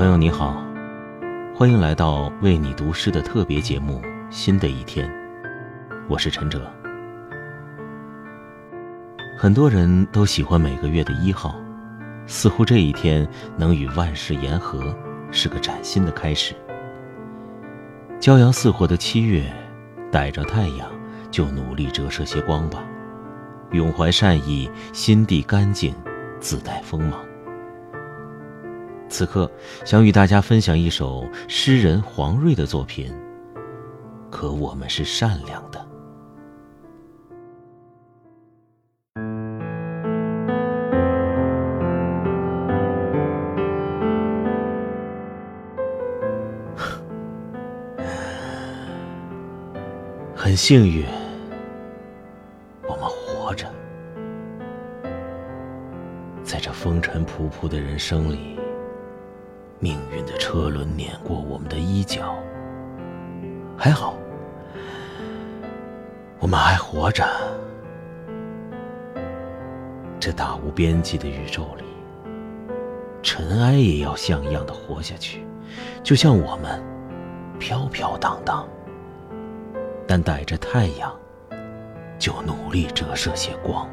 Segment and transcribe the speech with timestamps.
[0.00, 0.64] 朋友你好，
[1.54, 4.00] 欢迎来到为你读诗的特别节目
[4.30, 5.06] 《新的一天》，
[6.08, 6.72] 我是陈哲。
[9.36, 11.54] 很多人都喜欢每个月的一号，
[12.26, 13.28] 似乎这一天
[13.58, 14.96] 能与万事言和，
[15.30, 16.54] 是个崭新的开始。
[18.18, 19.52] 骄阳似火的七月，
[20.10, 20.90] 逮着太阳
[21.30, 22.82] 就努力折射些光吧，
[23.72, 25.94] 永怀善意，心地干净，
[26.40, 27.20] 自带锋芒。
[29.10, 29.50] 此刻，
[29.84, 33.12] 想与大家分享一首诗人黄瑞的作品。
[34.30, 35.84] 可我们是善良的。
[50.36, 51.04] 很幸运，
[52.86, 53.66] 我们活着，
[56.44, 58.56] 在这风尘仆仆的人生里。
[59.82, 62.38] 命运的车轮碾过我们的衣角，
[63.78, 64.14] 还好，
[66.38, 67.26] 我们还活着。
[70.20, 71.84] 这大无边际的宇宙里，
[73.22, 75.46] 尘埃也要像样的活下去，
[76.02, 76.78] 就像我们
[77.58, 78.68] 飘飘荡荡，
[80.06, 81.10] 但逮着太阳，
[82.18, 83.88] 就努力折射些光。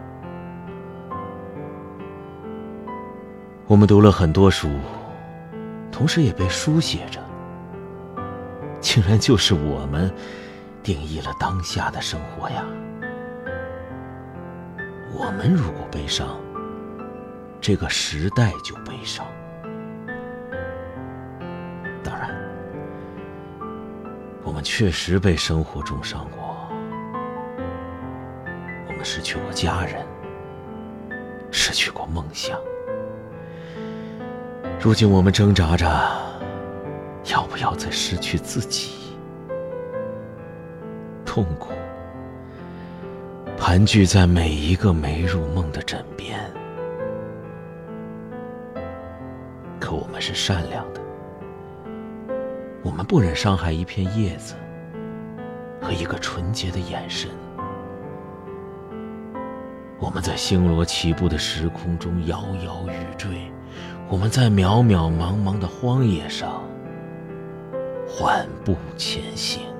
[3.67, 4.67] 我们读了很多书。
[5.97, 7.19] 同时也被书写着，
[8.79, 10.13] 竟然就是我们
[10.83, 12.63] 定义了当下的生活呀！
[15.11, 16.39] 我们如果悲伤，
[17.59, 19.25] 这个时代就悲伤。
[22.03, 22.29] 当然，
[24.43, 26.69] 我们确实被生活重伤过，
[28.87, 30.05] 我们失去过家人，
[31.51, 32.55] 失去过梦想。
[34.79, 35.85] 如今我们挣扎着，
[37.31, 38.93] 要不要再失去自己？
[41.25, 41.73] 痛苦
[43.57, 46.39] 盘踞在每一个没入梦的枕边。
[49.79, 51.01] 可我们是善良的，
[52.83, 54.53] 我们不忍伤害一片叶子
[55.81, 57.29] 和一个纯洁的眼神。
[59.99, 63.51] 我们在星罗棋布的时空中摇摇欲坠。
[64.09, 66.63] 我们在渺渺茫茫的荒野上
[68.07, 69.76] 缓步前行。